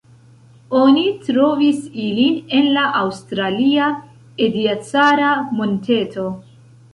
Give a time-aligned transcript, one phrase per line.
[0.83, 3.91] Oni trovis ilin en la aŭstralia
[4.49, 6.27] Ediacara-monteto.